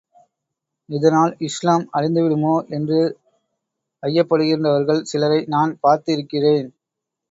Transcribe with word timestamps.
இதனால் 0.89 1.33
இஸ்லாம் 1.39 1.85
அழிந்துவிடுமோ 1.93 2.55
என்று 2.69 2.99
ஐயப்படுகின்றவர்கள் 4.03 5.01
சிலரை 5.03 5.41
நான் 5.47 5.73
பார்த்து 5.79 6.09
இருக்கிறேன். 6.13 6.69